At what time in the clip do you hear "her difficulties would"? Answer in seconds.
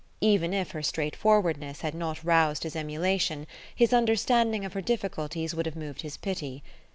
4.73-5.67